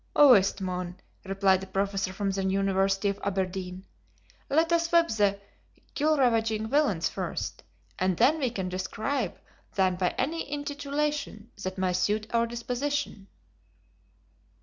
[0.15, 0.95] "Whist, mon,"
[1.25, 3.85] replied a professor from the University of Aberdeen,
[4.49, 5.39] "let us whip the
[5.93, 7.61] gillravaging villains first,
[7.99, 9.37] and then we can describe
[9.75, 13.27] than by any intitulation that may suit our deesposition."